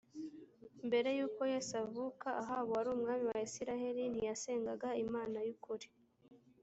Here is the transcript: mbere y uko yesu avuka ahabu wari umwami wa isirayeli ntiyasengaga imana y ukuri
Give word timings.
mbere 0.87 1.09
y 1.17 1.21
uko 1.27 1.41
yesu 1.53 1.73
avuka 1.83 2.27
ahabu 2.41 2.69
wari 2.75 2.89
umwami 2.97 3.25
wa 3.31 3.39
isirayeli 3.47 4.03
ntiyasengaga 4.11 4.89
imana 5.05 5.37
y 5.47 5.51
ukuri 5.55 5.87